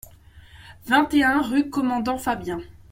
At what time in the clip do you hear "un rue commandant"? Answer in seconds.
1.23-2.17